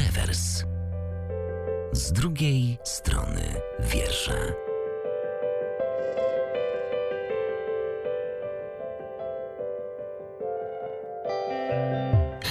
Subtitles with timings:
[0.00, 0.64] Rewers.
[1.92, 3.42] Z drugiej strony
[3.80, 4.32] wiersza.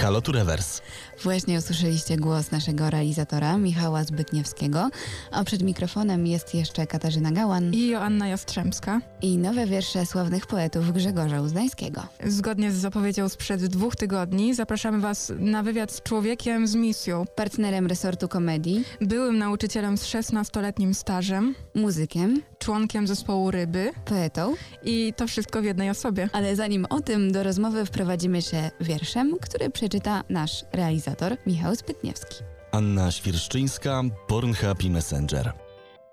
[0.00, 0.80] Halo tu rewers.
[1.22, 4.90] Właśnie usłyszeliście głos naszego realizatora Michała Zbytniewskiego,
[5.30, 9.00] a przed mikrofonem jest jeszcze Katarzyna Gałan I Joanna Jastrzębska.
[9.22, 12.02] i nowe wiersze sławnych poetów Grzegorza Uznańskiego.
[12.26, 17.24] Zgodnie z zapowiedzią sprzed dwóch tygodni zapraszamy Was na wywiad z człowiekiem z misją.
[17.34, 25.26] Partnerem resortu komedii, Byłym nauczycielem z 16-letnim stażem, muzykiem, członkiem zespołu Ryby poetą, i to
[25.26, 26.28] wszystko w jednej osobie.
[26.32, 32.34] ale zanim o tym do rozmowy wprowadzimy się wierszem, który przeczyta nasz realizator Michał Zbytniewski.
[32.72, 35.52] Anna Świerszczyńska, Born Happy Messenger.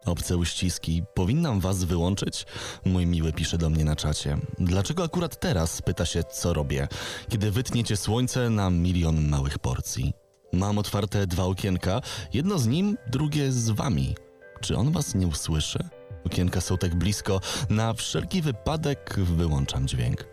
[0.05, 1.03] Obce uściski.
[1.13, 2.45] Powinnam was wyłączyć?
[2.85, 4.37] Mój miły pisze do mnie na czacie.
[4.59, 5.81] Dlaczego akurat teraz?
[5.81, 6.87] Pyta się, co robię,
[7.29, 10.13] kiedy wytniecie słońce na milion małych porcji.
[10.53, 12.01] Mam otwarte dwa okienka,
[12.33, 14.15] jedno z nim, drugie z wami.
[14.61, 15.79] Czy on was nie usłyszy?
[16.27, 20.25] Okienka są tak blisko, na wszelki wypadek wyłączam dźwięk.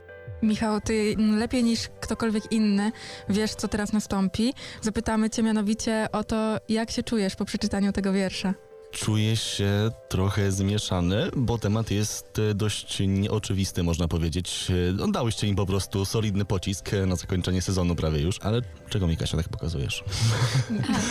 [0.42, 2.92] Michał, Ty lepiej niż ktokolwiek inny
[3.28, 4.55] wiesz, co teraz nastąpi.
[4.81, 8.55] Zapytamy Cię mianowicie o to, jak się czujesz po przeczytaniu tego wiersza.
[8.95, 14.67] Czuję się trochę zmieszany, bo temat jest e, dość nieoczywisty, można powiedzieć.
[15.05, 19.06] E, Dałyście im po prostu solidny pocisk e, na zakończenie sezonu prawie już, ale czego
[19.06, 20.05] mi Kasia tak pokazujesz?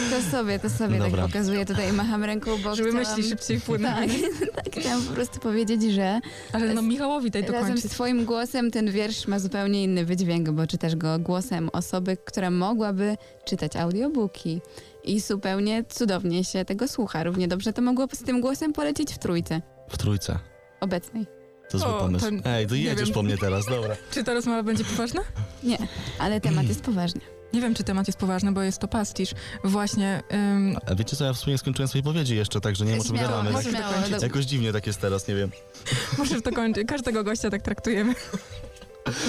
[0.10, 1.24] To sobie, to sobie Dobra.
[1.24, 3.08] tak pokazuję, tutaj macham ręką, bo Żeby chciałam...
[3.18, 4.08] myśli szybciej płynęły.
[4.08, 6.20] Tak, tak, chciałam po prostu powiedzieć, że
[6.54, 7.92] Ale no Michałowi daj Razem dokończyć.
[7.92, 12.52] z twoim głosem ten wiersz ma zupełnie inny wydźwięk, bo czytasz go głosem osoby, która
[12.52, 14.62] mogłaby czytać audiobooki.
[15.04, 17.24] I zupełnie cudownie się tego słucha.
[17.24, 20.40] Równie dobrze to mogło z tym głosem polecieć w trójce W trójce.
[20.82, 21.26] obecnej.
[21.70, 22.26] To zły O, pomysł.
[22.44, 23.14] to Ej, to jedziesz wiem.
[23.14, 23.96] po mnie teraz, dobra.
[24.14, 25.22] Czy ta rozmowa będzie poważna?
[25.64, 25.78] Nie,
[26.20, 27.22] ale temat jest poważny.
[27.54, 29.32] Nie wiem, czy temat jest poważny, bo jest to pastisz.
[29.64, 32.92] Właśnie, ym, A wiecie co, ja w sumie nie skończyłem swojej powiedzi jeszcze, także nie
[32.92, 33.52] wiem o czym gadamy.
[33.52, 34.24] możesz Tak, dokończyć.
[34.24, 35.52] jakoś dziwnie tak jest teraz, nie wiem.
[36.18, 36.88] możesz to kończyć.
[36.88, 38.16] Każdego gościa tak traktujemy.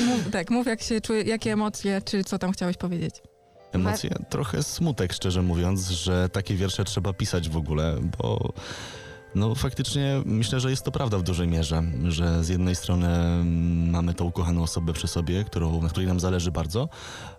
[0.06, 3.14] Mów, tak, mów jak się czuje, jakie emocje, czy co tam chciałeś powiedzieć.
[3.74, 8.52] Emocje, trochę smutek, szczerze mówiąc, że takie wiersze trzeba pisać w ogóle, bo
[9.34, 13.08] no faktycznie myślę, że jest to prawda w dużej mierze, że z jednej strony
[13.90, 16.88] mamy tą ukochaną osobę przy sobie, którą, na której nam zależy bardzo,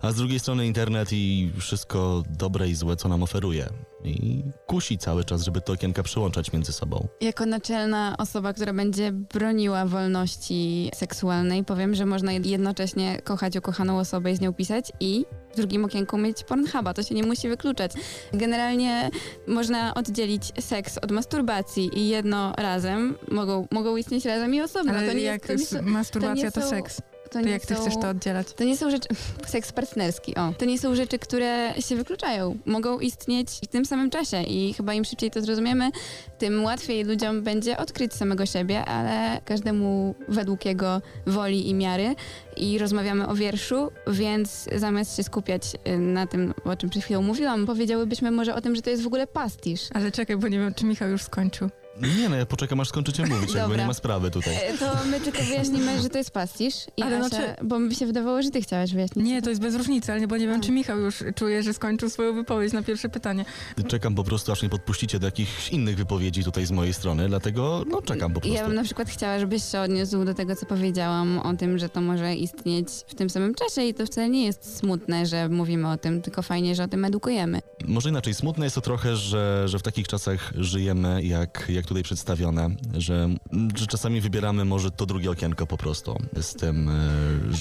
[0.01, 3.69] a z drugiej strony internet i wszystko dobre i złe, co nam oferuje.
[4.03, 7.07] I kusi cały czas, żeby te okienka przyłączać między sobą.
[7.21, 14.31] Jako naczelna osoba, która będzie broniła wolności seksualnej, powiem, że można jednocześnie kochać ukochaną osobę
[14.31, 15.25] i z nią pisać i
[15.55, 16.93] w drugim okienku mieć Pornhuba.
[16.93, 17.91] To się nie musi wykluczać.
[18.33, 19.09] Generalnie
[19.47, 24.93] można oddzielić seks od masturbacji i jedno razem mogą, mogą istnieć razem i osobno.
[24.93, 27.75] Ale to nie jak jest, to nie, masturbacja to, są- seks, to to jak ty
[27.75, 28.53] są- chcesz to oddzielać?
[28.53, 29.07] To nie są rzeczy.
[29.47, 30.53] Seks partnerski, o.
[30.57, 32.57] To nie są rzeczy, które się wykluczają.
[32.65, 35.89] Mogą istnieć w tym samym czasie i chyba im szybciej to zrozumiemy,
[36.37, 42.15] tym łatwiej ludziom będzie odkryć samego siebie, ale każdemu według jego woli i miary.
[42.57, 47.21] I rozmawiamy o wierszu, więc zamiast się skupiać y, na tym, o czym przed chwilą
[47.21, 49.81] mówiłam, powiedziałybyśmy może o tym, że to jest w ogóle pastisz.
[49.93, 51.69] Ale czekaj, bo nie wiem, czy Michał już skończył.
[52.01, 53.77] Nie no, ja poczekam aż skończycie mówić, jakby Dobra.
[53.77, 54.55] nie ma sprawy tutaj.
[54.55, 56.75] E, To my tylko wyjaśnimy, że to jest pastisz.
[56.97, 59.25] I Ale no Asia, czy- Bo mi się wydawało, że ty chciałaś wyjaśnić.
[59.25, 61.73] Nie, to jest bez różnicy, ale nie, bo nie wiem, czy Michał już czuje, że
[61.73, 63.45] skończył swoją wypowiedź na pierwsze pytanie.
[63.87, 67.83] Czekam po prostu, aż nie podpuścicie do jakichś innych wypowiedzi tutaj z mojej strony, dlatego
[67.91, 68.57] no czekam po prostu.
[68.57, 71.89] Ja bym na przykład chciała, żebyś się odniósł do tego, co powiedziałam o tym, że
[71.89, 75.89] to może istnieć w tym samym czasie i to wcale nie jest smutne, że mówimy
[75.91, 77.61] o tym, tylko fajnie, że o tym edukujemy.
[77.87, 82.03] Może inaczej, smutne jest to trochę, że, że w takich czasach żyjemy, jak, jak tutaj
[82.03, 83.29] przedstawione, że,
[83.75, 86.93] że czasami wybieramy może to drugie okienko po prostu z tym e,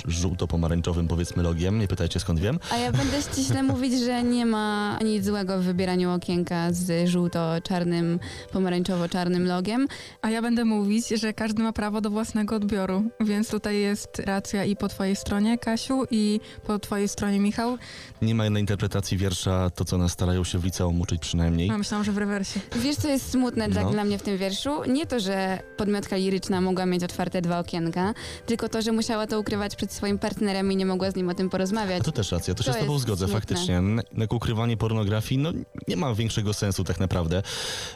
[0.09, 2.59] żółto-pomarańczowym powiedzmy logiem, nie pytajcie skąd wiem.
[2.73, 8.19] A ja będę ściśle mówić, że nie ma nic złego w wybieraniu okienka z żółto-czarnym,
[8.53, 9.89] pomarańczowo-czarnym logiem.
[10.23, 14.65] A ja będę mówić, że każdy ma prawo do własnego odbioru, więc tutaj jest racja
[14.65, 17.79] i po twojej stronie, Kasiu, i po twojej stronie, Michał.
[18.23, 21.71] Nie ma jednej interpretacji wiersza, to co nas starają się w liceum uczyć przynajmniej.
[21.71, 22.61] A myślałam, że w rewersie.
[22.77, 23.91] Wiesz, co jest smutne No.
[23.91, 24.85] dla mnie w tym wierszu?
[24.89, 28.15] Nie to, że podmiotka liryczna mogła mieć otwarte dwa okienka,
[28.47, 31.35] tylko to, że musiała to ukrywać przed swoim partnerem i nie mogła z nim o
[31.35, 32.01] tym porozmawiać.
[32.01, 33.41] A to też racja, to się To z tobą zgodzę smutne.
[33.41, 33.83] faktycznie.
[34.17, 35.53] Jak ukrywanie pornografii, no
[35.89, 37.43] nie ma większego sensu tak naprawdę.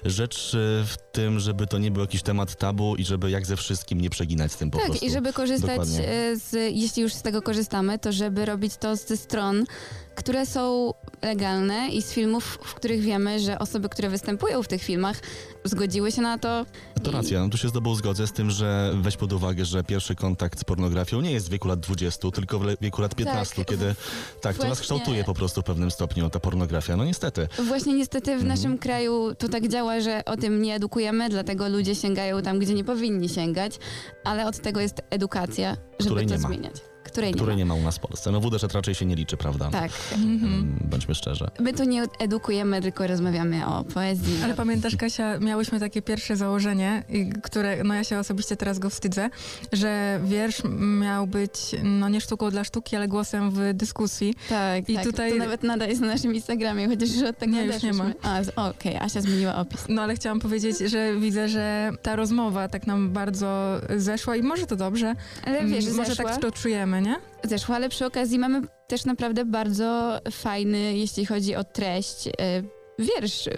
[0.04, 3.56] Rzecz e, w tym, żeby to nie był jakiś temat tabu i żeby jak ze
[3.56, 5.06] wszystkim nie przeginać z tym po tak, prostu.
[5.06, 6.08] i żeby korzystać Dokładnie.
[6.08, 9.64] e, z, jeśli już z tego korzystamy, to żeby robić to ze stron,
[10.14, 14.82] które są legalne i z filmów, w których wiemy, że osoby, które występują w tych
[14.82, 15.20] filmach,
[15.64, 16.66] zgodziły zgodziły się na to.
[17.02, 19.84] To racja, no tu się z tobą zgodzę z tym, że weź pod uwagę, że
[19.84, 23.56] pierwszy kontakt z pornografią nie jest w wieku lat 20, tylko w wieku lat 15,
[23.56, 23.94] Tak, kiedy
[24.40, 26.96] tak, to nas właśnie- kształtuje po prostu w pewnym stopniu ta pornografia.
[26.96, 27.48] No niestety.
[27.68, 28.48] Właśnie niestety w Mhm.
[28.48, 32.74] naszym kraju to tak działa, że o tym nie edukujemy, dlatego ludzie sięgają tam, gdzie
[32.74, 33.78] nie powinni sięgać,
[34.24, 36.74] ale od tego jest edukacja, żeby to zmieniać.
[37.12, 37.58] Której nie Której ma.
[37.58, 38.30] nie ma u nas w Polsce.
[38.30, 39.70] No WDŻ raczej się nie liczy, prawda?
[39.70, 39.90] Tak.
[40.14, 40.54] Mhm.
[40.54, 41.46] Mm, Bądźmy szczerzy.
[41.60, 44.34] My tu nie edukujemy, tylko rozmawiamy o poezji.
[44.44, 47.04] Ale pamiętasz, Kasia, miałyśmy takie pierwsze założenie,
[47.42, 49.30] które, no ja się osobiście teraz go wstydzę,
[49.72, 50.62] że wiersz
[51.00, 51.52] miał być,
[51.82, 54.34] no nie sztuką dla sztuki, ale głosem w dyskusji.
[54.48, 55.04] Tak, I tak.
[55.04, 57.92] tutaj- To nawet nadal jest na naszym Instagramie, chociaż już od tego Nie, już nie
[57.92, 58.04] ma.
[58.56, 59.84] A, okej, Asia zmieniła opis.
[59.88, 64.66] No ale chciałam powiedzieć, że widzę, że ta rozmowa tak nam bardzo zeszła i może
[64.66, 65.14] to dobrze.
[65.44, 67.16] Ale wiesz, może zeszła, tak to czujemy, nie?
[67.44, 72.32] zeszła, ale przy okazji mamy też naprawdę bardzo fajny, jeśli chodzi o treść, y,
[72.98, 73.48] wiersz,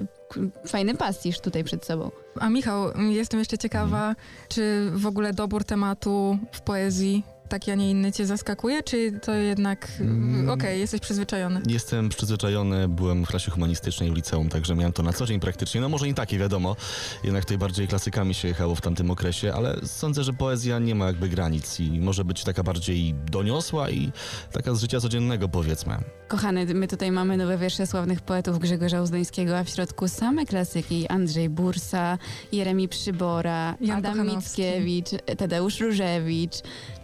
[0.66, 2.10] fajny pastisz tutaj przed sobą.
[2.40, 4.14] A Michał, jestem jeszcze ciekawa,
[4.48, 9.34] czy w ogóle dobór tematu w poezji taki, a nie inny cię zaskakuje, czy to
[9.34, 10.50] jednak, Mm.
[10.50, 11.60] okej, jesteś przyzwyczajony?
[11.66, 15.80] Jestem przyzwyczajony, byłem w klasie humanistycznej w liceum, także miałem to na co dzień praktycznie.
[15.80, 16.76] No może nie takie, wiadomo.
[17.24, 21.06] Jednak tutaj bardziej klasykami się jechało w tamtym okresie, ale sądzę, że poezja nie ma
[21.06, 24.12] jakby granic i może być taka bardziej doniosła i
[24.52, 25.96] taka z życia codziennego powiedzmy.
[26.28, 31.08] Kochany, my tutaj mamy nowe wiersze sławnych poetów Grzegorza Uzdońskiego, a w środku same klasyki.
[31.08, 32.18] Andrzej Bursa,
[32.52, 34.26] Jeremi Przybora, Jan Adam.
[34.26, 35.08] Mickiewicz,
[35.38, 36.54] Tadeusz Różewicz.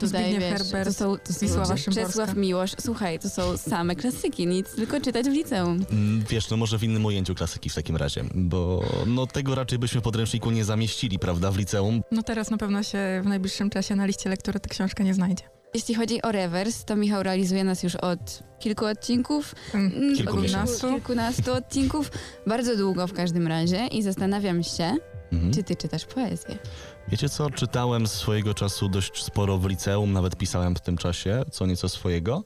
[0.00, 2.34] Tutaj Wiesz, Herbert to są, to są Wisława Czesław.
[2.36, 2.70] Miłosz.
[2.80, 5.84] Słuchaj, to są same klasyki, nic tylko czytać w liceum.
[5.92, 9.78] Mm, Wiesz, no może w innym ujęciu klasyki w takim razie, bo no tego raczej
[9.78, 12.02] byśmy w podręczniku nie zamieścili, prawda, w liceum.
[12.12, 15.44] No teraz na pewno się w najbliższym czasie na liście lektury ta książka nie znajdzie.
[15.74, 19.54] Jeśli chodzi o rewers, to Michał realizuje nas już od kilku odcinków.
[19.74, 19.92] Mm.
[19.96, 20.80] mm, Kilku od miesięcy.
[20.88, 22.10] kilkunastu odcinków.
[22.46, 24.94] Bardzo długo w każdym razie i zastanawiam się,
[25.32, 25.52] Mhm.
[25.54, 26.58] czy ty czytasz poezję.
[27.08, 31.66] Wiecie co, czytałem swojego czasu dość sporo w liceum, nawet pisałem w tym czasie co
[31.66, 32.42] nieco swojego.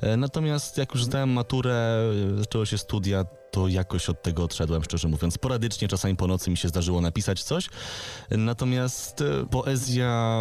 [0.00, 1.98] E, Natomiast jak już zdałem maturę,
[2.34, 5.34] e, zaczęły się studia, to jakoś od tego odszedłem, szczerze mówiąc.
[5.34, 7.68] Sporadycznie, czasami po nocy mi się zdarzyło napisać coś.
[8.30, 10.40] Natomiast e, poezja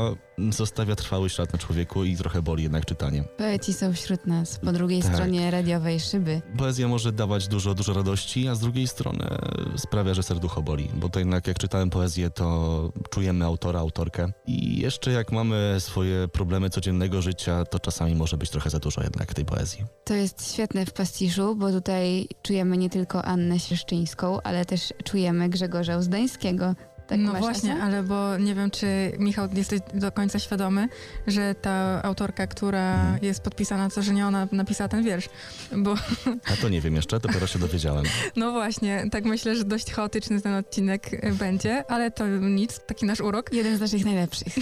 [0.49, 3.23] zostawia trwały ślad na człowieku i trochę boli jednak czytanie.
[3.37, 5.13] Poeci są wśród nas, po drugiej Tak.
[5.13, 6.41] stronie radiowej szyby.
[6.57, 9.27] Poezja może dawać dużo, dużo radości, a z drugiej strony
[9.77, 10.89] sprawia, że serducho boli.
[10.93, 14.31] Bo to jednak jak czytałem poezję, to czujemy autora, autorkę.
[14.47, 19.03] I jeszcze jak mamy swoje problemy codziennego życia, to czasami może być trochę za dużo
[19.03, 19.85] jednak tej poezji.
[20.05, 25.49] To jest świetne w pastiszu, bo tutaj czujemy nie tylko Annę Świeszczyńską, ale też czujemy
[25.49, 26.75] Grzegorza Uzdańskiego.
[27.11, 28.87] Tak no właśnie, ale bo nie wiem, czy
[29.19, 30.87] Michał jesteś do końca świadomy,
[31.27, 33.19] że ta autorka, która Mhm.
[33.21, 35.29] jest podpisana, to że nie ona napisała ten wiersz.
[35.77, 35.93] Bo
[36.53, 38.05] A to nie wiem jeszcze, dopiero się dowiedziałem.
[38.35, 43.19] no właśnie, tak myślę, że dość chaotyczny ten odcinek będzie, ale to nic, taki nasz
[43.19, 43.53] urok.
[43.53, 44.53] Jeden z naszych najlepszych.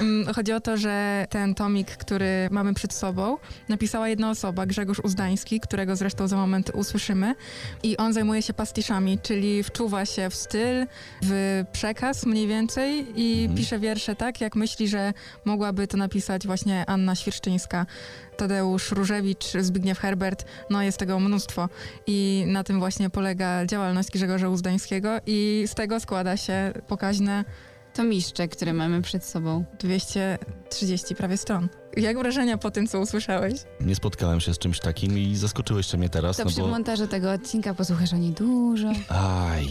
[0.00, 3.38] Mm, Chodzi o to, że ten tomik, który mamy przed sobą,
[3.68, 7.34] napisała jedna osoba, Grzegorz Uzdański, którego zresztą za moment usłyszymy.
[7.82, 10.86] I on zajmuje się pastiszami, czyli wczuwa się w styl,
[11.22, 11.30] w
[11.72, 13.56] przekaz mniej więcej i Mhm.
[13.58, 15.12] pisze wiersze tak, jak myśli, że
[15.44, 17.86] mogłaby to napisać właśnie Anna Świerszczyńska,
[18.36, 20.44] Tadeusz Różewicz, Zbigniew Herbert.
[20.70, 21.68] No jest tego mnóstwo.
[22.06, 27.44] I na tym właśnie polega działalność Grzegorza Uzdańskiego i z tego składa się pokaźne
[27.96, 29.64] To miszcze, które mamy przed sobą.
[29.78, 31.68] 230 prawie stron.
[31.96, 33.54] Jak wrażenia po tym, co usłyszałeś?
[33.80, 36.66] Nie spotkałem się z czymś takim i zaskoczyłyście mnie teraz, To no przy bo...
[36.68, 38.88] montażu tego odcinka posłuchasz o niej dużo.
[39.08, 39.66] Aj,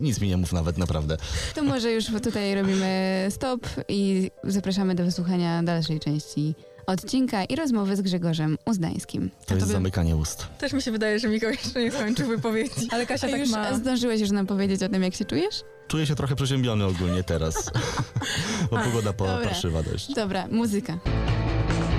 [0.00, 1.16] nic mi nie mów nawet, naprawdę.
[1.54, 6.54] To może już tutaj robimy stop i zapraszamy do wysłuchania dalszej części
[6.86, 9.30] odcinka i rozmowy z Grzegorzem Uzdańskim.
[9.46, 10.46] To jest tobie- zamykanie ust.
[10.58, 12.88] Też mi się wydaje, że Mikołaj jeszcze nie skończył wypowiedzi.
[12.92, 13.74] Ale Kasia A tak już ma.
[13.74, 15.62] zdążyłeś już nam powiedzieć o tym, jak się czujesz?
[15.90, 17.70] Czuję się trochę przeziębiony ogólnie teraz,
[18.70, 19.46] bo pogoda po, dobra.
[19.46, 20.14] parszywa dość.
[20.14, 20.92] Dobra, muzyka.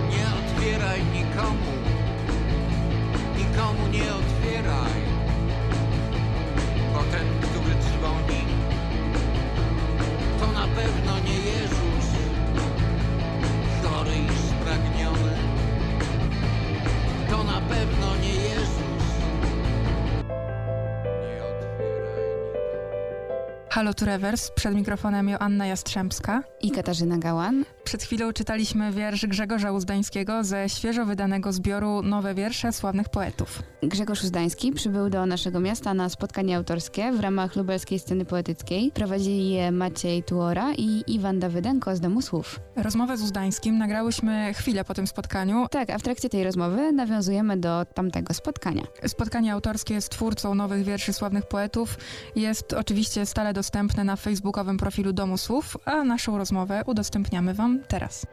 [0.10, 1.72] Nie otwieraj nikomu,
[3.38, 5.02] nikomu nie otwieraj,
[6.94, 8.42] bo ten, który dzwoni,
[10.40, 12.08] to na pewno nie Jezus,
[13.84, 15.34] chory i spragniony,
[17.30, 18.41] to na pewno nie
[23.74, 26.44] Halo tu Rewers, przed mikrofonem Joanna Jastrzębska.
[26.62, 27.66] I Katarzyna Gałan.
[27.84, 33.62] Przed chwilą czytaliśmy wiersz Grzegorza Uzdańskiego ze świeżo wydanego zbioru Nowe wiersze sławnych poetów.
[33.84, 38.92] Grzegorz Uzdański przybył do naszego miasta na spotkanie autorskie w ramach lubelskiej sceny poetyckiej.
[38.92, 42.60] Prowadzili je Maciej Tuora i Iwan Dawydenko z Domu Słów.
[42.76, 45.68] Rozmowę z Uzdańskim nagrałyśmy chwilę po tym spotkaniu.
[45.72, 48.84] Tak, a w trakcie tej rozmowy nawiązujemy do tamtego spotkania.
[49.08, 51.98] Spotkanie autorskie z twórcą nowych wierszy sławnych poetów
[52.36, 58.26] jest oczywiście stale dostępne na facebookowym profilu Domu Słów, a naszą rozmowę udostępniamy Wam teraz.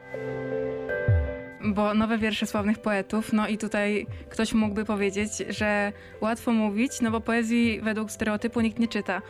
[1.65, 7.11] Bo nowe wiersze sławnych poetów, no i tutaj ktoś mógłby powiedzieć, że łatwo mówić, no
[7.11, 9.21] bo poezji według stereotypu nikt nie czyta.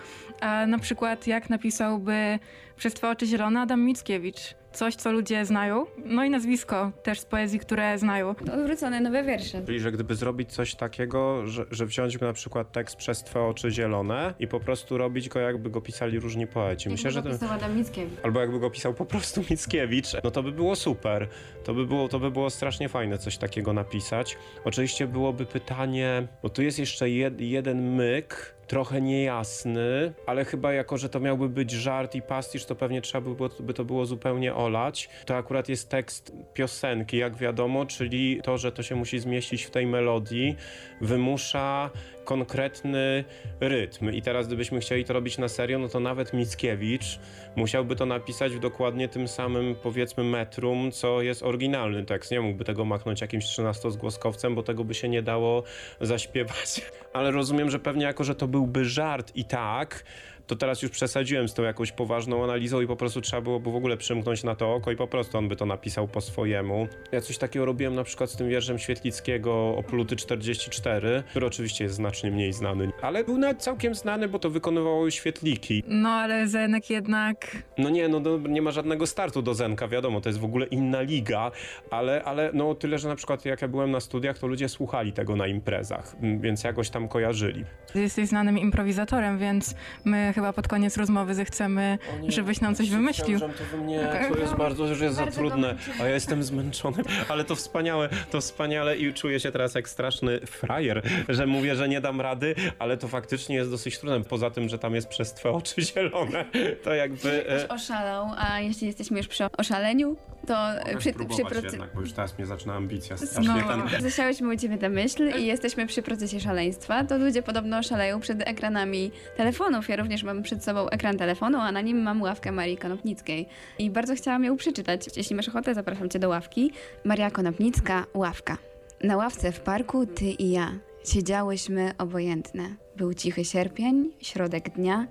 [0.41, 2.39] A na przykład jak napisałby
[2.75, 4.58] przez twoje oczy zielone Adam Mickiewicz?
[4.73, 8.29] Coś, co ludzie znają, no i nazwisko też z poezji, które znają.
[8.29, 9.65] Odwrócone nowe wiersze.
[9.65, 13.71] Czyli, że gdyby zrobić coś takiego, że, że wziąć na przykład tekst przez twoje oczy
[13.71, 16.89] zielone i po prostu robić go, jakby go pisali różni poeci.
[16.89, 17.29] Myślę, że to...
[17.49, 18.19] Adam Mickiewicz.
[18.23, 21.27] Albo jakby go pisał po prostu Mickiewicz, no to by było super.
[21.63, 24.37] To by było, to by było strasznie fajne coś takiego napisać.
[24.63, 30.97] Oczywiście byłoby pytanie, bo tu jest jeszcze jed, jeden myk, trochę niejasny, ale chyba jako,
[30.97, 34.05] że to miałby być żart i pastisz, to pewnie trzeba by, było, by to było
[34.05, 35.09] zupełnie olać.
[35.25, 39.71] To akurat jest tekst piosenki, jak wiadomo, czyli to, że to się musi zmieścić w
[39.71, 40.55] tej melodii,
[41.01, 41.89] wymusza
[42.29, 43.23] konkretny
[43.59, 44.11] rytm.
[44.11, 47.19] I teraz gdybyśmy chcieli to robić na serio, no to nawet Mickiewicz
[47.55, 52.31] musiałby to napisać w dokładnie tym samym, powiedzmy, metrum, co jest oryginalny tekst.
[52.31, 55.63] Nie mógłby tego machnąć jakimś 13-zgłoskowcem, bo tego by się nie dało
[56.01, 56.81] zaśpiewać.
[57.13, 60.03] Ale rozumiem, że pewnie jako, że to byłby żart i tak,
[60.49, 63.75] to teraz już przesadziłem z tą jakąś poważną analizą i po prostu trzeba byłoby w
[63.75, 66.87] ogóle przymknąć na to oko i po prostu on by to napisał po swojemu.
[67.11, 71.95] Ja coś takiego robiłem na przykład z tym wierszem Świetlickiego Opluty 44, który oczywiście jest
[71.95, 75.83] znacznie mniej znany, ale był nawet całkiem znany, bo to wykonywało świetliki.
[75.87, 80.29] No ale Zenek jednak No nie, no, nie ma żadnego startu do Zenka, wiadomo, to
[80.29, 81.51] jest w ogóle inna liga,
[81.91, 85.13] ale, ale no tyle, że na przykład jak ja byłem na studiach, to ludzie słuchali
[85.13, 87.65] tego na imprezach, więc jakoś tam kojarzyli.
[87.95, 89.75] Jesteś znanym improwizatorem, więc
[90.05, 93.39] my chyba pod koniec rozmowy zechcemy, żebyś nam coś wymyślił.
[93.39, 97.43] To, wy mnie, to jest bardzo, już jest za trudne, a ja jestem zmęczony, ale
[97.43, 102.01] to wspaniałe, to wspaniale i czuję się teraz jak straszny frajer, że mówię, że nie
[102.01, 105.55] dam rady, ale to faktycznie jest dosyć trudne, poza tym, że tam jest przez twoje
[105.55, 106.45] oczy zielone,
[106.83, 107.49] to jakby...
[107.49, 110.15] e, Oszalał, a jeśli jesteśmy już przy oszaleniu,
[110.47, 113.27] to e, przy, przy proce- jednak, bo już teraz mnie zaczyna ambicja No.
[113.27, 114.01] strasznie ten...
[114.01, 118.47] Zasiałyśmy u ciebie tę myśl i jesteśmy przy procesie szaleństwa, to ludzie podobno szaleją przed
[118.47, 119.89] ekranami telefonów.
[119.89, 123.47] Ja również mam przed sobą ekran telefonu, a na nim mam ławkę Marii Konopnickiej.
[123.79, 125.17] I bardzo chciałam ją przeczytać.
[125.17, 126.71] Jeśli masz ochotę, zapraszam cię do ławki.
[127.05, 128.57] Maria Konopnicka, ławka.
[129.03, 130.71] Na ławce w parku ty i ja
[131.05, 132.63] siedziałyśmy obojętne.
[132.95, 135.07] Był cichy sierpień, środek dnia.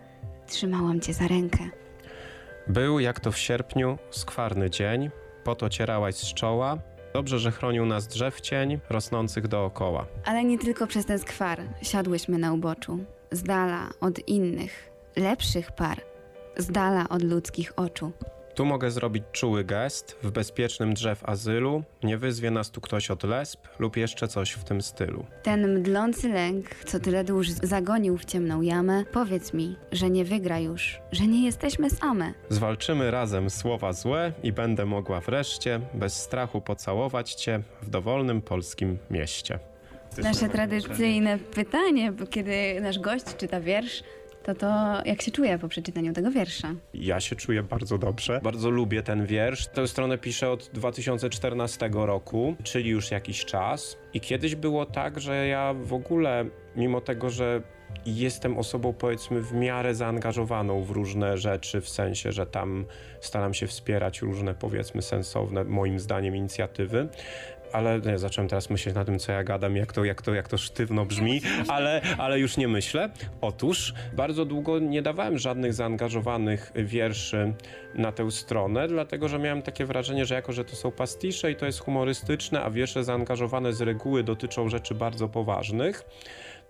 [0.47, 1.59] Trzymałam cię za rękę.
[2.69, 5.11] Był, jak to w sierpniu, skwarny dzień,
[5.45, 6.79] pot ocierałaś z czoła,
[7.15, 10.07] dobrze, że chronił nas drzew cień, rosnących dookoła.
[10.25, 12.99] Ale nie tylko przez ten skwar siadłyśmy na uboczu,
[13.31, 16.01] z dala od innych, lepszych par,
[16.57, 18.13] z dala od ludzkich oczu.
[18.55, 23.23] Tu mogę zrobić czuły gest, w bezpiecznym drzew azylu, nie wyzwie nas tu ktoś od
[23.25, 25.25] lesb lub jeszcze coś w tym stylu.
[25.43, 30.59] Ten mdlący lęk, co tyle dusz zagonił w ciemną jamę, powiedz mi, że nie wygra
[30.59, 32.33] już, że nie jesteśmy same.
[32.49, 38.99] Zwalczymy razem słowa złe i będę mogła wreszcie bez strachu pocałować cię w dowolnym polskim
[39.11, 39.59] mieście.
[40.23, 44.03] Nasze tradycyjne pytanie, bo kiedy nasz gość czyta wiersz,
[44.55, 46.75] to to jak się czuje po przeczytaniu tego wiersza?
[46.95, 48.41] Ja się czuję bardzo dobrze.
[48.43, 49.67] Bardzo lubię ten wiersz.
[49.67, 53.97] Tę stronę piszę od 2014 roku, czyli już jakiś czas.
[54.15, 56.45] I kiedyś było tak, że ja w ogóle,
[56.77, 57.63] mimo tego, że
[58.07, 62.85] jestem osobą powiedzmy w miarę zaangażowaną w różne rzeczy, w sensie, że tam
[63.21, 67.09] staram się wspierać różne powiedzmy sensowne moim zdaniem inicjatywy.
[67.73, 70.49] Ale nie, zacząłem teraz myśleć na tym, co ja gadam, jak to, jak to, jak
[70.49, 73.11] to sztywno brzmi, ale, ale już nie myślę.
[73.41, 77.53] Otóż bardzo długo nie dawałem żadnych zaangażowanych wierszy
[77.95, 81.57] na tę stronę, dlatego że miałem takie wrażenie, że jako, że to są pastisze i
[81.57, 86.05] to jest humorystyczne, a wiersze zaangażowane z reguły dotyczą rzeczy bardzo poważnych,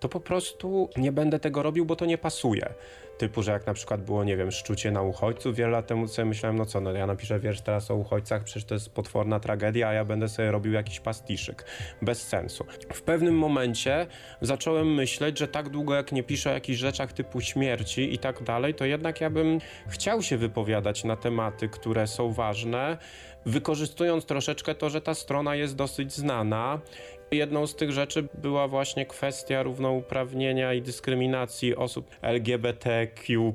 [0.01, 2.75] to po prostu nie będę tego robił, bo to nie pasuje.
[3.19, 6.27] Typu, że jak na przykład było, nie wiem, szczucie na uchodźców wiele lat temu, sobie
[6.27, 9.89] myślałem, no co, no ja napiszę wiersz teraz o uchodźcach, przecież to jest potworna tragedia,
[9.89, 11.65] a ja będę sobie robił jakiś pastiszyk.
[12.03, 12.67] Bez sensu.
[12.93, 14.07] W pewnym momencie
[14.41, 18.43] zacząłem myśleć, że tak długo jak nie piszę o jakichś rzeczach typu śmierci i tak
[18.43, 19.59] dalej, to jednak ja bym
[19.89, 22.99] chciał się wypowiadać na tematy, które są ważne,
[23.47, 26.81] wykorzystując troszeczkę to, że ta strona jest dosyć znana
[27.31, 33.55] Jedną z tych rzeczy była właśnie kwestia równouprawnienia i dyskryminacji osób LGBTQ.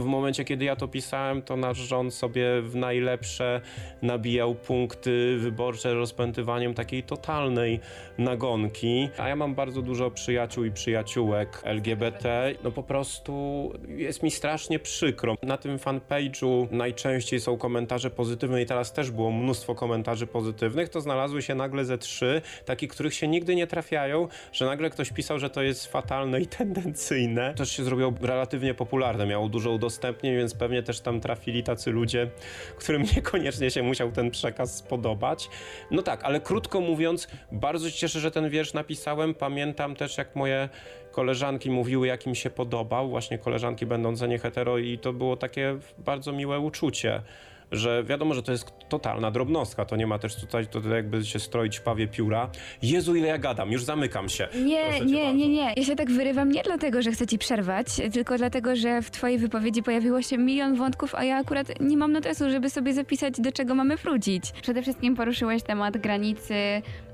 [0.00, 3.60] W momencie, kiedy ja to pisałem, to nasz rząd sobie w najlepsze
[4.02, 7.80] nabijał punkty wyborcze rozpętywaniem takiej totalnej
[8.18, 9.08] nagonki.
[9.18, 12.54] A ja mam bardzo dużo przyjaciół i przyjaciółek LGBT.
[12.64, 15.34] No po prostu jest mi strasznie przykro.
[15.42, 21.00] Na tym fanpage'u najczęściej są komentarze pozytywne i teraz też było mnóstwo komentarzy pozytywnych, to
[21.00, 22.42] znalazły się nagle ze trzy,
[22.76, 26.46] takich, których się nigdy nie trafiają, że nagle ktoś pisał, że to jest fatalne i
[26.58, 27.54] tendencyjne.
[27.54, 32.30] Też się zrobiło relatywnie popularne, miało dużo udostępnień, więc pewnie też tam trafili tacy ludzie,
[32.76, 35.48] którym niekoniecznie się musiał ten przekaz spodobać.
[35.90, 39.34] No tak, ale krótko mówiąc, bardzo się cieszę, że ten wiersz napisałem.
[39.34, 40.68] Pamiętam też, jak moje
[41.12, 45.78] koleżanki mówiły, jak im się podobał, właśnie koleżanki będące nie hetero i to było takie
[45.98, 47.22] bardzo miłe uczucie.
[47.72, 51.38] Że wiadomo, że to jest totalna drobnostka, to nie ma też tutaj to jakby się
[51.40, 52.50] stroić pawie pióra.
[52.82, 54.48] Jezu, ile ja gadam, już zamykam się.
[54.54, 55.04] Nie, nie, bardzo.
[55.04, 55.72] nie, nie.
[55.76, 59.38] Ja się tak wyrywam nie dlatego, że chcę ci przerwać, tylko dlatego, że w twojej
[59.38, 63.52] wypowiedzi pojawiło się milion wątków, a ja akurat nie mam notesu, żeby sobie zapisać, do
[63.52, 64.52] czego mamy wrócić.
[64.62, 66.54] Przede wszystkim poruszyłeś temat granicy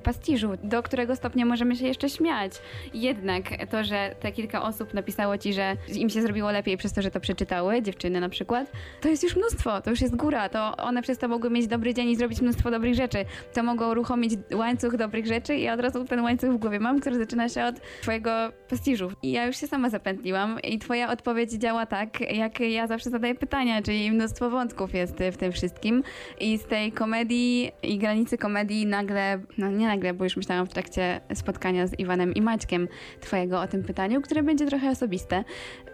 [0.03, 2.53] pastiżu, do którego stopnia możemy się jeszcze śmiać.
[2.95, 7.03] Jednak to, że te kilka osób napisało ci, że im się zrobiło lepiej przez to,
[7.03, 10.77] że to przeczytały, dziewczyny na przykład, to jest już mnóstwo, to już jest góra, to
[10.77, 13.25] one przez to mogły mieć dobry dzień i zrobić mnóstwo dobrych rzeczy.
[13.55, 17.19] To mogło uruchomić łańcuch dobrych rzeczy i od razu ten łańcuch w głowie mam, który
[17.19, 18.31] zaczyna się od twojego
[18.69, 19.13] pastiżu.
[19.23, 23.35] I ja już się sama zapętliłam i twoja odpowiedź działa tak, jak ja zawsze zadaję
[23.35, 26.03] pytania, czyli mnóstwo wątków jest w tym wszystkim
[26.41, 30.73] i z tej komedii i granicy komedii nagle, no nie nagle, bo już myślałam w
[30.73, 32.89] trakcie spotkania z Iwanem i Maćkiem
[33.21, 35.45] twojego o tym pytaniu, które będzie trochę osobiste.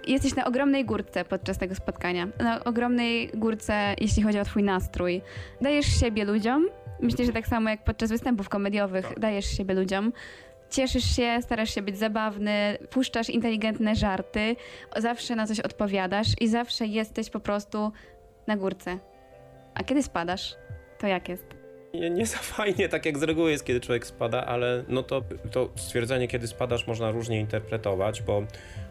[0.07, 2.29] Jesteś na ogromnej górce podczas tego spotkania.
[2.39, 5.23] Na ogromnej górce, jeśli chodzi o twój nastrój.
[5.61, 6.67] Dajesz siebie ludziom.
[7.01, 10.13] Myślę, że tak samo jak podczas występów komediowych dajesz siebie ludziom.
[10.71, 14.57] Cieszysz się, starasz się być zabawny, puszczasz inteligentne żarty,
[14.97, 17.93] zawsze na coś odpowiadasz i zawsze jesteś po prostu
[18.47, 18.99] na górce.
[19.75, 20.55] A kiedy spadasz,
[20.99, 21.58] to jak jest?
[21.95, 25.23] Nie, nie za fajnie, tak jak z reguły jest, kiedy człowiek spada, ale no to,
[25.53, 28.43] to stwierdzenie, kiedy spadasz, można różnie interpretować, bo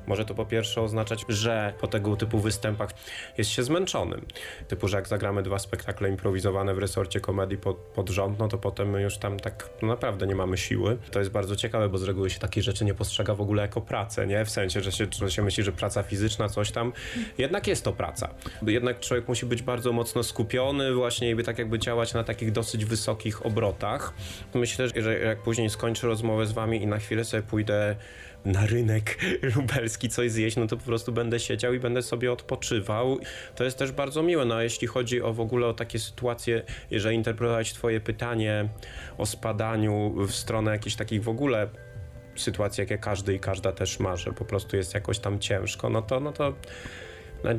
[0.08, 2.90] może to po pierwsze oznaczać, że po tego typu występach
[3.38, 4.26] jest się zmęczonym.
[4.68, 8.58] Typu, że jak zagramy dwa spektakle improwizowane w resorcie komedii pod, pod rząd, no to
[8.58, 10.98] potem już tam tak no naprawdę nie mamy siły.
[11.12, 13.82] To jest bardzo ciekawe, bo z reguły się takich rzeczy nie postrzega w ogóle jako
[13.82, 14.46] pracę, nie?
[14.46, 16.94] W sensie, że się, że się myśli, że praca fizyczna, coś tam.
[17.38, 18.30] Jednak jest to praca.
[18.68, 22.86] Jednak człowiek musi być bardzo mocno skupiony właśnie i tak jakby działać na takich dosyć
[22.86, 24.14] wysokich obrotach.
[24.54, 27.96] Myślę, że jak później skończę rozmowę z wami i na chwilę sobie pójdę
[28.48, 29.18] na rynek
[29.56, 33.20] lubelski coś zjeść, no to po prostu będę siedział i będę sobie odpoczywał.
[33.56, 36.64] To jest też bardzo miłe, no a jeśli chodzi o w ogóle o takie sytuacje,
[36.92, 38.70] jeżeli interpretować twoje pytanie
[39.18, 41.70] o spadaniu w stronę jakichś takich w ogóle
[42.36, 46.02] sytuacji, jakie każdy i każda też ma, że po prostu jest jakoś tam ciężko, no
[46.02, 46.54] to, no to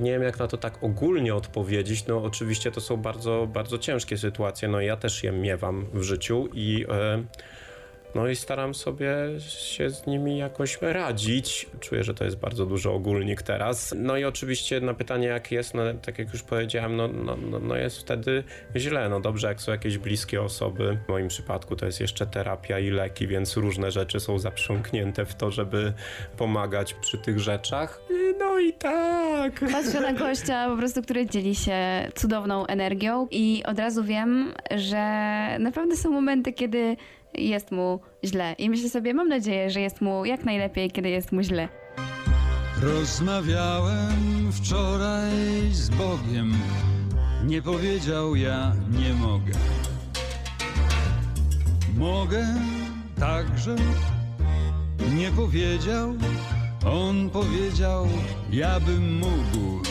[0.01, 2.07] nie wiem, jak na to tak ogólnie odpowiedzieć.
[2.07, 4.69] No, oczywiście to są bardzo, bardzo ciężkie sytuacje.
[4.69, 6.87] No, ja też je miewam w życiu i.
[6.89, 7.25] E,
[8.15, 9.15] no i staram sobie
[9.49, 11.67] się z nimi jakoś radzić.
[11.81, 13.95] Czuję, że to jest bardzo duży ogólnik teraz.
[13.99, 17.59] No i oczywiście na pytanie jak jest, no tak jak już powiedziałem, no, no, no,
[17.59, 18.45] no jest wtedy
[18.77, 19.09] źle.
[19.09, 20.99] No dobrze, jak są jakieś bliskie osoby.
[21.07, 25.35] W moim przypadku to jest jeszcze terapia i leki, więc różne rzeczy są zaprząknięte w
[25.35, 25.93] to, żeby
[26.37, 28.01] pomagać przy tych rzeczach.
[28.39, 29.61] No i tak.
[29.73, 35.03] Patrzę na gościa po prostu, który dzieli się cudowną energią i od razu wiem, że
[35.59, 36.97] naprawdę są momenty, kiedy
[37.35, 38.55] jest mu źle.
[38.59, 41.69] I myślę sobie, mam nadzieję, że jest mu jak najlepiej, kiedy jest mu źle.
[42.83, 45.31] Rozmawiałem wczoraj
[45.73, 46.53] z Bogiem.
[47.45, 49.53] Nie powiedział ja nie mogę.
[51.97, 52.47] Mogę
[53.21, 53.77] także.
[55.15, 56.15] Nie powiedział.
[56.87, 58.07] On powiedział,
[58.51, 59.83] ja bym mógł.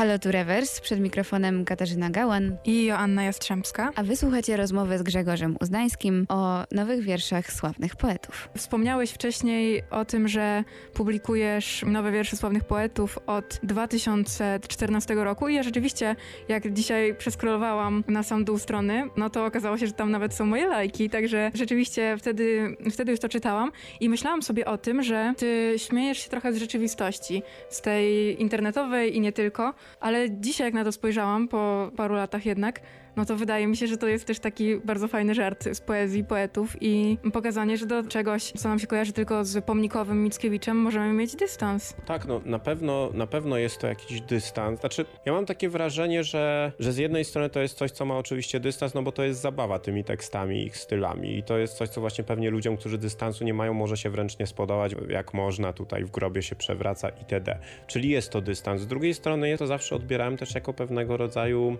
[0.00, 3.90] Halo tu Rewers, przed mikrofonem Katarzyna Gałan, I Joanna Jastrzębska.
[3.96, 8.48] a wysłuchacie rozmowy z Grzegorzem Uznańskim o nowych wierszach sławnych poetów.
[8.56, 15.48] Wspomniałeś wcześniej o tym, że publikujesz nowe wiersze sławnych poetów od 2014 roku.
[15.48, 16.16] I ja rzeczywiście,
[16.48, 20.46] jak dzisiaj przeskrolowałam na sam dół strony, no to okazało się, że tam nawet są
[20.46, 23.72] moje lajki, także rzeczywiście wtedy, wtedy już to czytałam.
[24.00, 29.16] I myślałam sobie o tym, że ty śmiejesz się trochę z rzeczywistości, z tej internetowej
[29.16, 32.80] i nie tylko, ale dzisiaj jak na to spojrzałam, po paru latach jednak,
[33.16, 36.24] no to wydaje mi się, że to jest też taki bardzo fajny żart z poezji
[36.24, 41.12] poetów i pokazanie, że do czegoś, co nam się kojarzy tylko z pomnikowym Mickiewiczem, możemy
[41.12, 41.94] mieć dystans.
[42.06, 44.80] Tak, no na pewno, na pewno jest to jakiś dystans.
[44.80, 48.18] Znaczy, ja mam takie wrażenie, że, że z jednej strony to jest coś, co ma
[48.18, 51.88] oczywiście dystans, no bo to jest zabawa tymi tekstami, ich stylami i to jest coś,
[51.88, 55.72] co właśnie pewnie ludziom, którzy dystansu nie mają, może się wręcz nie spodobać, jak można
[55.72, 57.58] tutaj w grobie się przewraca itd.
[57.86, 58.80] Czyli jest to dystans.
[58.82, 61.76] Z drugiej strony ja to zawsze odbierałem też jako pewnego rodzaju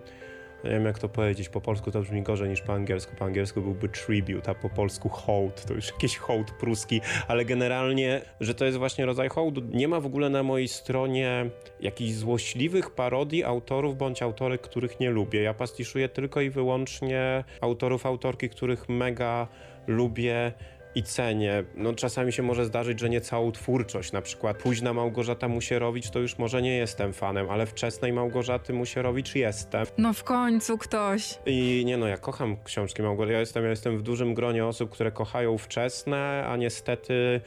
[0.63, 3.15] nie wiem jak to powiedzieć, po polsku to brzmi gorzej niż po angielsku.
[3.15, 5.65] Po angielsku byłby tribute, a po polsku hołd.
[5.65, 9.61] To już jakiś hołd pruski, ale generalnie, że to jest właśnie rodzaj hołdu.
[9.73, 15.09] Nie ma w ogóle na mojej stronie jakichś złośliwych parodii autorów bądź autorek, których nie
[15.09, 15.41] lubię.
[15.41, 19.47] Ja pastiszuję tylko i wyłącznie autorów, autorki, których mega
[19.87, 20.53] lubię
[20.95, 21.63] i cenię.
[21.75, 24.11] No czasami się może zdarzyć, że nie całą twórczość.
[24.11, 29.35] Na przykład późna Małgorzata Musierowicz to już może nie jestem fanem, ale wczesnej Małgorzaty Musierowicz
[29.35, 29.85] jestem.
[29.97, 31.39] No w końcu ktoś.
[31.45, 33.33] I nie no, ja kocham książki Małgorzaty.
[33.33, 37.41] Ja jestem, ja jestem w dużym gronie osób, które kochają wczesne, a niestety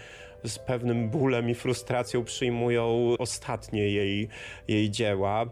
[0.44, 4.28] z pewnym bólem i frustracją przyjmują ostatnie jej,
[4.68, 5.46] jej dzieła.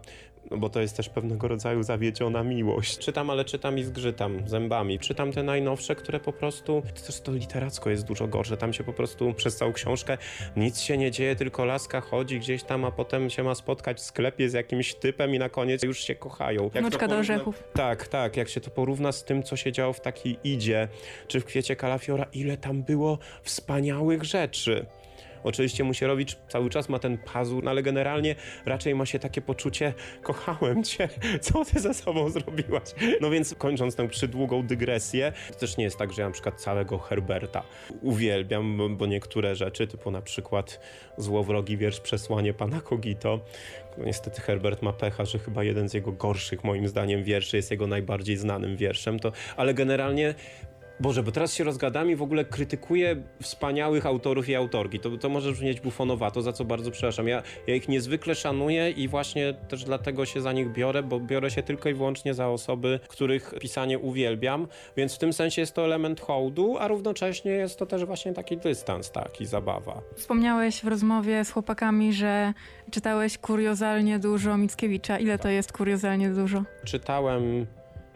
[0.51, 2.97] No bo to jest też pewnego rodzaju zawiedziona miłość.
[2.97, 4.99] Czytam, ale czytam i zgrzytam zębami.
[4.99, 8.57] Czytam te najnowsze, które po prostu, też to literacko jest dużo gorsze.
[8.57, 10.17] Tam się po prostu przez całą książkę
[10.57, 14.01] nic się nie dzieje, tylko laska chodzi gdzieś tam, a potem się ma spotkać w
[14.01, 16.63] sklepie z jakimś typem i na koniec już się kochają.
[16.73, 17.63] Jak Wnuczka do porówna- orzechów.
[17.73, 18.37] tak, tak.
[18.37, 20.87] Jak się to porówna z tym, co się działo w takiej Idzie,
[21.27, 24.85] czy w Kwiecie Kalafiora, ile tam było wspaniałych rzeczy.
[25.43, 29.93] Oczywiście Musierowicz cały czas ma ten pazur, no ale generalnie raczej ma się takie poczucie
[30.21, 31.09] kochałem cię,
[31.41, 32.89] co ty ze sobą zrobiłaś?
[33.21, 36.61] No więc kończąc tę przydługą dygresję, to też nie jest tak, że ja na przykład
[36.61, 37.63] całego Herberta
[38.01, 40.79] uwielbiam, bo, niektóre rzeczy, typu na przykład
[41.17, 43.39] złowrogi wiersz Przesłanie Pana Kogito,
[43.97, 47.71] no Niestety Herbert ma pecha, że chyba jeden z jego gorszych moim zdaniem wierszy jest
[47.71, 50.35] jego najbardziej znanym wierszem, to, ale generalnie
[51.03, 54.99] Boże, bo teraz się rozgadam i w ogóle krytykuję wspaniałych autorów i autorki.
[54.99, 57.27] To, to może brzmieć bufonowato, za co bardzo przepraszam.
[57.27, 61.51] Ja, ja ich niezwykle szanuję i właśnie też dlatego się za nich biorę, bo biorę
[61.51, 65.85] się tylko i wyłącznie za osoby, których pisanie uwielbiam, więc w tym sensie jest to
[65.85, 70.01] element hołdu, a równocześnie jest to też właśnie taki dystans, taki zabawa.
[70.15, 72.53] Wspomniałeś w rozmowie z chłopakami, że
[72.91, 75.19] czytałeś kuriozalnie dużo Mickiewicza.
[75.19, 76.63] Ile to jest kuriozalnie dużo?
[76.85, 77.65] czytałem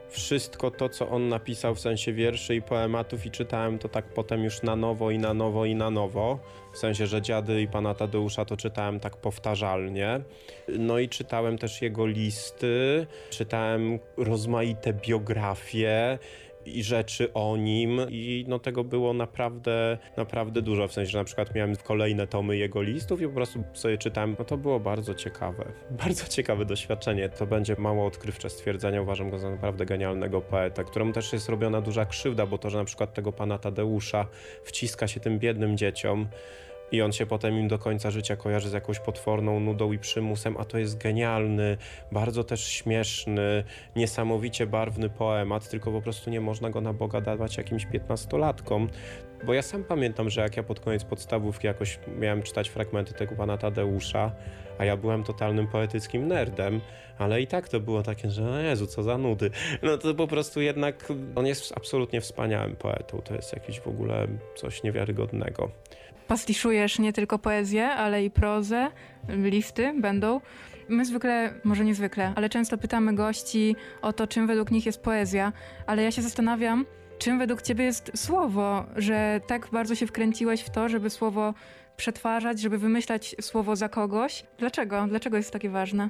[0.09, 4.43] wszystko to, co on napisał w sensie wierszy i poematów i czytałem to tak potem
[4.43, 6.39] już na nowo i na nowo i na nowo.
[6.73, 10.19] W sensie, że Dziady i Pana Tadeusza to czytałem tak powtarzalnie.
[10.67, 16.19] No i czytałem też jego listy, czytałem rozmaite biografie
[16.67, 21.23] i rzeczy o nim i no tego było naprawdę, naprawdę dużo, w sensie, że na
[21.23, 25.13] przykład miałem kolejne tomy jego listów i po prostu sobie czytałem, no to było bardzo
[25.13, 25.65] ciekawe,
[26.03, 31.13] bardzo ciekawe doświadczenie, to będzie mało odkrywcze stwierdzenie, uważam go za naprawdę genialnego poeta, któremu
[31.13, 34.27] też jest robiona duża krzywda, bo to, że na przykład tego pana Tadeusza
[34.63, 36.27] wciska się tym biednym dzieciom,
[36.91, 40.57] i on się potem im do końca życia kojarzy z jakąś potworną nudą i przymusem,
[40.57, 41.77] a to jest genialny,
[42.11, 43.63] bardzo też śmieszny,
[43.95, 48.89] niesamowicie barwny poemat, tylko po prostu nie można go na Boga dawać jakimś piętnastolatkom.
[49.45, 53.35] Bo ja sam pamiętam, że jak ja pod koniec podstawówki jakoś miałem czytać fragmenty tego
[53.35, 54.31] pana Tadeusza,
[54.77, 56.81] a ja byłem totalnym poetyckim nerdem,
[57.17, 59.51] ale i tak to było takie, że "O Jezu, co za nudy.
[59.83, 64.27] No to po prostu jednak on jest absolutnie wspaniałym poetą, to jest jakieś w ogóle
[64.55, 65.71] coś niewiarygodnego.
[66.27, 68.87] Pastiszujesz nie tylko poezję, ale i prozę,
[69.29, 70.41] listy będą.
[70.89, 75.53] My zwykle, może niezwykle, ale często pytamy gości o to, czym według nich jest poezja,
[75.85, 76.85] ale ja się zastanawiam,
[77.17, 81.53] czym według ciebie jest słowo, że tak bardzo się wkręciłeś w to, żeby słowo
[81.97, 84.43] przetwarzać, żeby wymyślać słowo za kogoś.
[84.57, 85.05] Dlaczego?
[85.09, 86.09] Dlaczego jest takie ważne?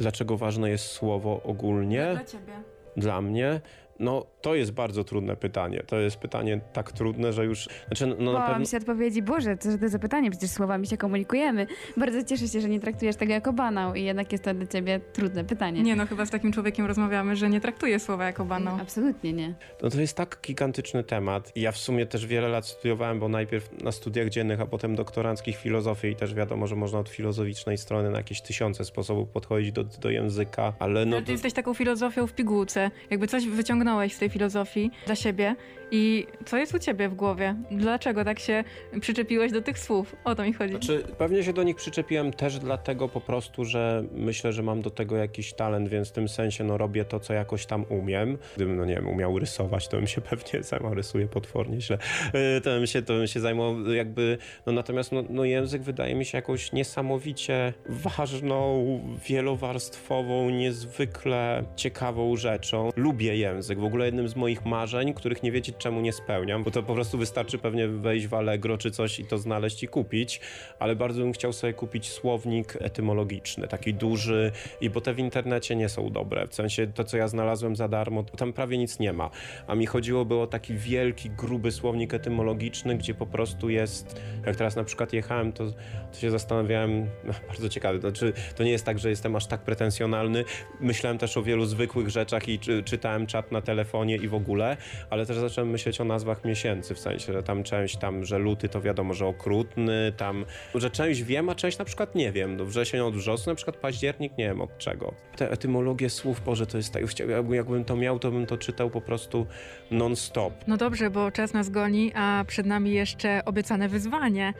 [0.00, 2.20] Dlaczego ważne jest słowo ogólnie?
[2.32, 2.52] ciebie.
[2.96, 3.60] Dla mnie?
[3.98, 5.82] No, to jest bardzo trudne pytanie.
[5.86, 7.68] To jest pytanie tak trudne, że już.
[7.86, 8.66] Znaczy, no na Bałam pewno.
[8.66, 11.66] się odpowiedzi, Boże, co za to zapytanie, przecież słowami się komunikujemy.
[11.96, 15.00] Bardzo cieszę się, że nie traktujesz tego jako banał i jednak jest to dla ciebie
[15.12, 15.82] trudne pytanie.
[15.82, 18.78] Nie no, chyba z takim człowiekiem rozmawiamy, że nie traktuje słowa jako banał.
[18.80, 19.54] Absolutnie nie.
[19.82, 21.52] No to jest tak gigantyczny temat.
[21.56, 25.56] Ja w sumie też wiele lat studiowałem, bo najpierw na studiach dziennych, a potem doktoranckich
[25.56, 29.84] filozofię i też wiadomo, że można od filozoficznej strony na jakieś tysiące sposobów podchodzić do,
[29.84, 31.16] do języka, ale no.
[31.16, 32.90] Ale ty jesteś taką filozofią w pigułce.
[33.10, 35.56] Jakby coś wyciągnąć wyciągnąłeś z tej filozofii dla siebie
[35.90, 37.56] i co jest u ciebie w głowie?
[37.70, 38.64] Dlaczego tak się
[39.00, 40.16] przyczepiłeś do tych słów?
[40.24, 40.70] O to mi chodzi.
[40.70, 44.90] Znaczy, pewnie się do nich przyczepiłem też dlatego po prostu, że myślę, że mam do
[44.90, 48.38] tego jakiś talent, więc w tym sensie no, robię to, co jakoś tam umiem.
[48.56, 51.98] Gdybym, no nie wiem, umiał rysować, to bym się pewnie sama rysuję potwornie źle.
[52.34, 56.14] Yy, To bym się, to bym się zajmował jakby, no natomiast no, no język wydaje
[56.14, 58.84] mi się jakąś niesamowicie ważną,
[59.28, 62.90] wielowarstwową, niezwykle ciekawą rzeczą.
[62.96, 63.73] Lubię język.
[63.78, 66.94] W ogóle jednym z moich marzeń, których nie wiecie czemu nie spełniam, bo to po
[66.94, 70.40] prostu wystarczy pewnie wejść w Allegro czy coś i to znaleźć i kupić,
[70.78, 75.76] ale bardzo bym chciał sobie kupić słownik etymologiczny, taki duży, i bo te w internecie
[75.76, 76.46] nie są dobre.
[76.46, 79.30] W sensie to, co ja znalazłem za darmo, tam prawie nic nie ma.
[79.66, 84.76] A mi chodziłoby o taki wielki, gruby słownik etymologiczny, gdzie po prostu jest, jak teraz
[84.76, 85.64] na przykład jechałem, to,
[86.12, 87.06] to się zastanawiałem,
[87.48, 90.44] bardzo ciekawe, to, czy, to nie jest tak, że jestem aż tak pretensjonalny.
[90.80, 94.76] Myślałem też o wielu zwykłych rzeczach i czy, czytałem czat na telefonie i w ogóle,
[95.10, 98.68] ale też zacząłem myśleć o nazwach miesięcy, w sensie, że tam część tam, że luty
[98.68, 102.66] to wiadomo, że okrutny, tam, że część wiem, a część na przykład nie wiem.
[102.66, 105.14] Wrzesień od wrzosu, na przykład październik, nie wiem od czego.
[105.36, 107.02] Te etymologie słów, Boże, to jest tak,
[107.50, 109.46] jakbym to miał, to bym to czytał po prostu
[109.90, 110.54] non-stop.
[110.66, 114.54] No dobrze, bo czas nas goni, a przed nami jeszcze obiecane wyzwanie.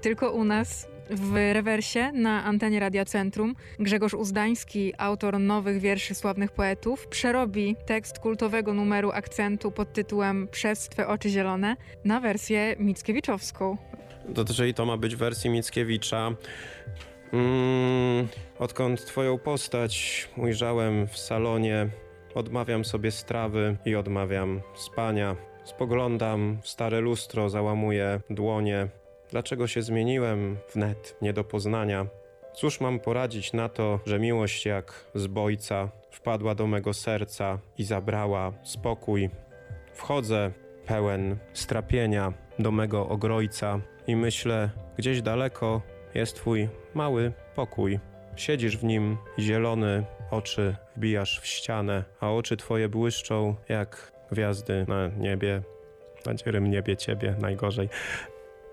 [0.00, 6.52] Tylko u nas w rewersie na antenie Radia Centrum Grzegorz Uzdański, autor nowych wierszy sławnych
[6.52, 13.76] poetów, przerobi tekst kultowego numeru akcentu pod tytułem Przez Twe oczy zielone na wersję Mickiewiczowską.
[14.34, 16.30] To, czyli to ma być w wersji Mickiewicza.
[17.32, 21.88] Mm, odkąd twoją postać ujrzałem w salonie,
[22.34, 25.36] odmawiam sobie strawy i odmawiam spania.
[25.64, 28.88] Spoglądam w stare lustro, załamuję dłonie.
[29.30, 32.06] Dlaczego się zmieniłem wnet, nie do poznania?
[32.54, 38.52] Cóż mam poradzić na to, że miłość jak zbojca wpadła do mego serca i zabrała
[38.62, 39.30] spokój.
[39.92, 40.50] Wchodzę
[40.86, 45.82] pełen strapienia do mego ogrojca i myślę, gdzieś daleko
[46.14, 48.00] jest twój mały pokój.
[48.36, 55.08] Siedzisz w nim zielony, oczy wbijasz w ścianę, a oczy twoje błyszczą jak gwiazdy na
[55.08, 55.62] niebie,
[56.26, 57.88] na dzierym niebie ciebie najgorzej.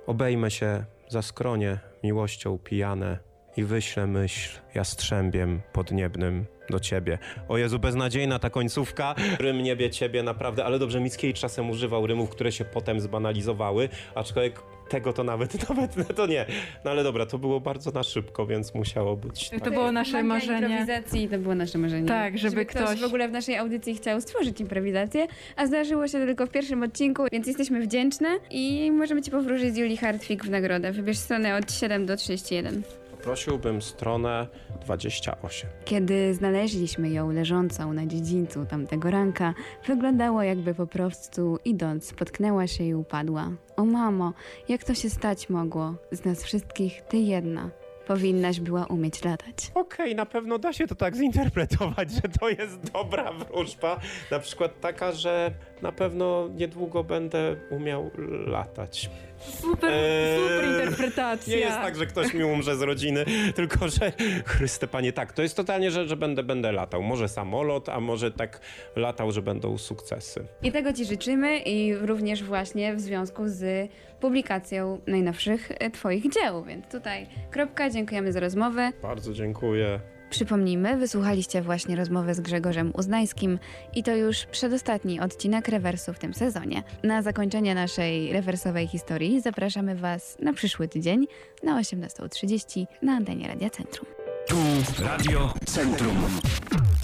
[0.07, 3.19] Obejmę się za skronie miłością pijane
[3.57, 7.17] i wyślę myśl jastrzębiem podniebnym do ciebie.
[7.47, 9.15] O Jezu, beznadziejna ta końcówka.
[9.39, 14.61] Rym niebie ciebie, naprawdę, ale dobrze, Mickiewicz czasem używał rymów, które się potem zbanalizowały, aczkolwiek
[14.93, 16.45] tego to nawet, nawet to nie.
[16.85, 19.49] No ale dobra, to było bardzo na szybko, więc musiało być.
[19.49, 19.73] To tak.
[19.73, 20.75] było nasze Magia marzenie.
[20.75, 22.07] improwizacji to było nasze marzenie.
[22.07, 26.25] Tak, żeby ktoś- w ogóle w naszej audycji chciał stworzyć improwizację, a zdarzyło się to
[26.25, 30.91] tylko w pierwszym odcinku, więc jesteśmy wdzięczne i możemy ci powróżyć Julii Hartwig w nagrodę.
[30.91, 32.83] Wybierz stronę od 7 do 31.
[33.23, 34.47] Prosiłbym stronę
[34.81, 35.69] 28.
[35.85, 39.53] Kiedy znaleźliśmy ją leżącą na dziedzińcu tamtego ranka,
[39.87, 43.49] wyglądało jakby po prostu idąc spotknęła się i upadła.
[43.77, 44.33] O mamo,
[44.69, 45.95] jak to się stać mogło?
[46.11, 47.69] Z nas wszystkich ty jedna.
[48.07, 49.55] Powinnaś była umieć latać.
[49.75, 53.99] Okej, na pewno da się to tak zinterpretować, że to jest dobra wróżba.
[54.31, 55.51] Na przykład taka, że
[55.83, 58.11] na pewno niedługo będę umiał
[58.47, 59.09] latać.
[59.39, 61.55] Super, Eee, super interpretacja.
[61.55, 64.11] Nie jest tak, że ktoś mi umrze z rodziny, tylko że
[64.45, 67.03] Chryste Panie, tak, to jest totalnie, że, że będę, będę latał.
[67.03, 68.59] Może samolot, a może tak
[68.95, 70.45] latał, że będą sukcesy.
[70.63, 76.63] I tego Ci życzymy i również właśnie w związku z publikacją najnowszych e, Twoich dzieł.
[76.63, 78.91] Więc tutaj kropka, dziękujemy za rozmowę.
[79.01, 80.12] Bardzo dziękuję.
[80.33, 83.59] Przypomnijmy, wysłuchaliście właśnie rozmowy z Grzegorzem Uznańskim
[83.95, 86.83] i to już przedostatni odcinek rewersu w tym sezonie.
[87.03, 91.27] Na zakończenie naszej rewersowej historii zapraszamy Was na przyszły tydzień
[91.63, 94.07] na 18.30 na antenie Radia Centrum.
[94.47, 94.55] Tu
[95.03, 96.23] Radio Centrum.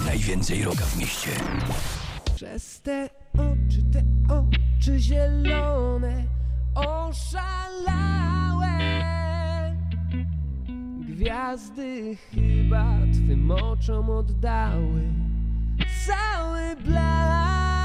[0.06, 1.30] Najwięcej roka w mieście.
[2.36, 4.04] Przez te oczy, te
[4.36, 6.24] oczy zielone
[6.76, 8.39] oszalałe
[11.20, 15.04] Gwiazdy chyba twym oczom oddały
[16.08, 17.79] cały blask